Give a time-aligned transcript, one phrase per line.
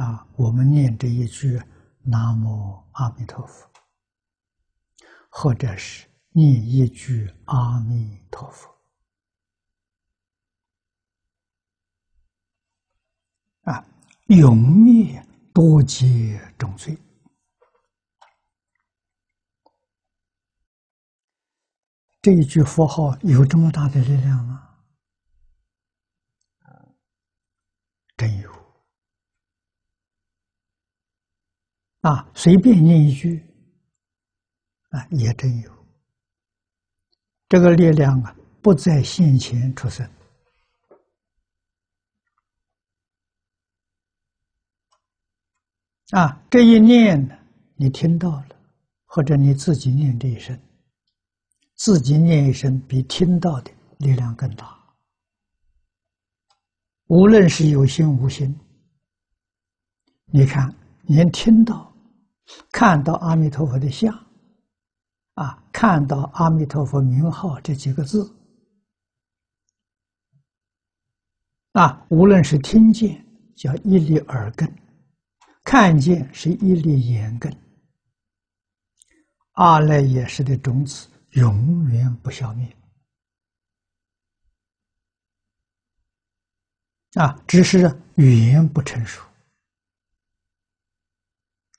[0.00, 1.60] 啊，我们念这一句
[2.00, 3.70] “南无阿弥陀佛”，
[5.28, 8.74] 或者是念一句“阿弥陀佛”，
[13.70, 13.84] 啊，
[14.28, 15.22] 永灭
[15.52, 16.96] 多劫重罪。
[22.22, 24.56] 这一句佛号有这么大的力量吗？
[28.16, 28.50] 真有
[32.00, 32.30] 啊！
[32.34, 33.44] 随便念一句
[34.88, 35.70] 啊，也真有。
[37.48, 40.08] 这个力量啊，不在现前出生
[46.12, 46.42] 啊。
[46.50, 47.36] 这一念呢，
[47.76, 48.56] 你听到了，
[49.04, 50.58] 或者你自己念这一声。
[51.74, 54.78] 自己念一声，比听到的力量更大。
[57.06, 58.58] 无论是有心无心，
[60.26, 60.72] 你看，
[61.04, 61.89] 连听到、
[62.70, 64.14] 看到阿弥陀佛的像，
[65.34, 68.34] 啊，看到阿弥陀佛名号这几个字，
[71.72, 73.24] 啊，无论是听见，
[73.56, 74.68] 叫一粒耳根；
[75.64, 77.54] 看见是一粒眼根。
[79.52, 81.08] 阿赖耶识的种子。
[81.34, 82.76] 永远不消灭
[87.14, 87.40] 啊！
[87.46, 89.22] 只是语言不成熟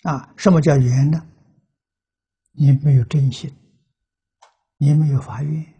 [0.03, 0.33] 啊！
[0.35, 1.27] 什么叫缘呢？
[2.53, 3.55] 你没有真心，
[4.77, 5.73] 你没有发愿，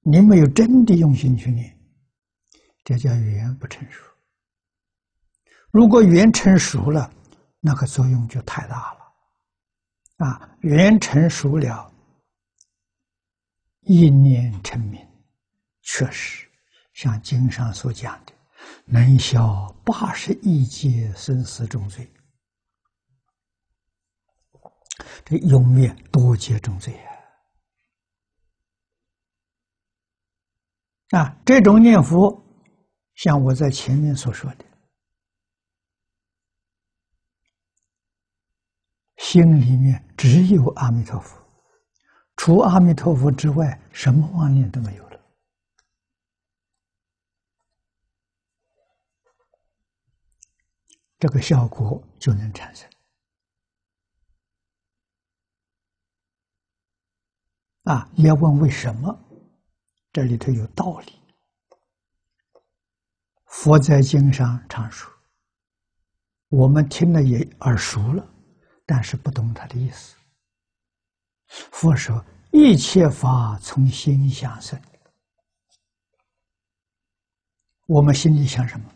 [0.00, 1.78] 你没有真的用心去念，
[2.84, 4.04] 这叫缘不成熟。
[5.70, 7.12] 如果缘成熟了，
[7.60, 9.00] 那个作用就太大了。
[10.26, 11.92] 啊，缘成熟了，
[13.80, 15.04] 一念成名，
[15.82, 16.48] 确实
[16.92, 18.32] 像经上所讲的，
[18.84, 22.10] 能消八十一劫生死重罪，
[25.19, 26.92] 这永灭多劫重罪
[31.12, 31.18] 啊！
[31.18, 32.42] 啊，这种念佛，
[33.14, 34.64] 像我在前面所说的。
[39.16, 41.38] 心里面只有阿弥陀佛，
[42.36, 45.20] 除阿弥陀佛之外，什么妄念都没有了。
[51.18, 52.90] 这个效果就能产生。
[57.90, 59.18] 啊，你要问为什么？
[60.12, 61.12] 这里头有道理。
[63.46, 65.12] 佛在经上常说，
[66.50, 68.24] 我们听了也耳熟了。
[68.86, 70.16] 但是不懂他的意思。
[71.46, 74.80] 佛说：“一切法从心想生。”
[77.86, 78.92] 我们心里想什么？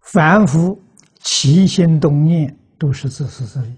[0.00, 0.82] 凡夫
[1.18, 3.76] 起心动念都是自私自利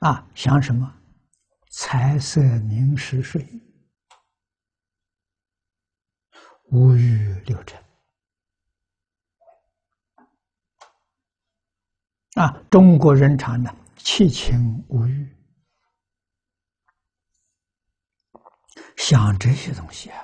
[0.00, 0.24] 啊！
[0.34, 0.94] 想什么？
[1.70, 3.46] 财色名食睡。
[6.70, 7.82] 五欲六尘
[12.34, 15.34] 啊，中国人常呢，七情五欲，
[18.96, 20.22] 想这些东西啊，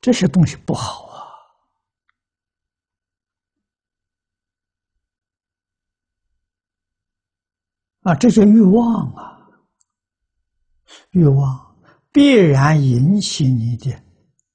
[0.00, 1.03] 这些东西不好
[8.04, 9.50] 啊，这些欲望啊，
[11.10, 11.74] 欲望。
[12.12, 13.90] 必然引起你的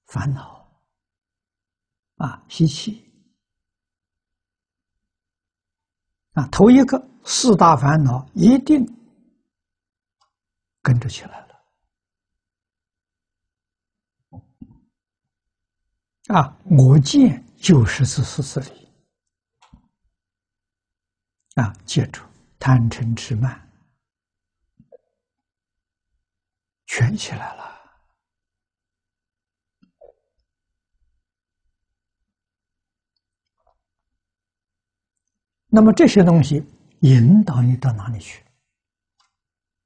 [0.05, 0.65] 烦恼
[2.15, 3.05] 啊，习气
[6.31, 8.85] 啊，头一个四大烦恼一定
[10.81, 11.59] 跟着起来了
[16.27, 16.57] 啊！
[16.63, 18.87] 我见就是自私自利
[21.55, 22.23] 啊，记住
[22.59, 23.67] 贪嗔痴慢。
[26.85, 27.79] 全起来了。
[35.71, 36.65] 那么这些东西
[37.01, 38.43] 引导你到哪里去？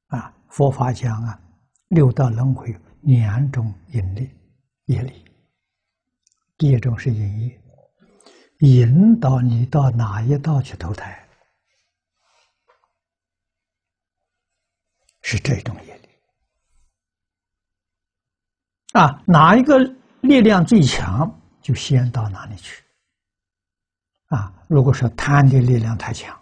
[0.08, 1.38] 啊，佛法讲啊，
[1.90, 4.30] 六道轮回两种引力
[4.86, 5.26] 业力。
[6.58, 7.62] 第一种是引业，
[8.60, 11.28] 引导你到哪一道去投胎，
[15.24, 16.10] 是这种业力。
[18.92, 19.80] 啊，哪一个
[20.22, 21.28] 力量最强，
[21.62, 22.84] 就先到哪里去。
[24.28, 26.40] 啊，如果说贪的力量太强，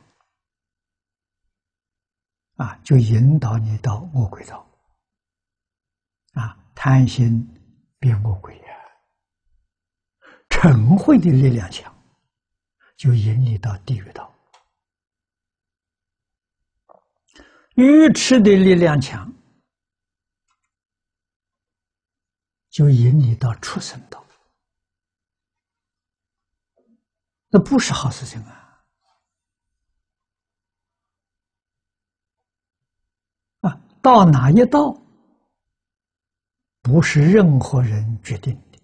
[2.57, 4.67] 啊，就引导你到恶鬼道。
[6.73, 7.47] 贪心
[7.99, 8.63] 变魔鬼呀！
[10.49, 11.93] 嗔恚的力量强，
[12.97, 14.20] 就引你到地狱道；
[17.81, 19.33] 愚痴的力量强，
[22.69, 24.23] 就引你到畜生道。
[27.49, 28.85] 那不是好事情啊！
[33.61, 34.95] 啊，到哪一道？
[36.83, 38.79] 不是任何人决定的，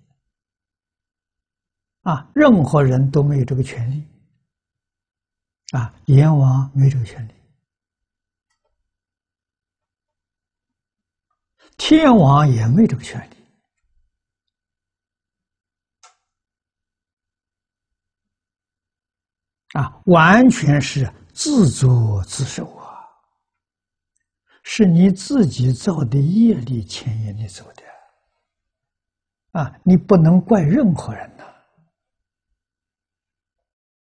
[2.01, 4.03] 啊，任何人都没有这个权利，
[5.71, 7.33] 啊，阎王没这个权利，
[11.89, 13.35] 天王也没这个权利，
[19.71, 23.07] 啊，完全是自作自受啊，
[24.63, 27.83] 是你自己造的业力牵引你走的。
[29.57, 31.45] 啊，你不能怪任何人呐。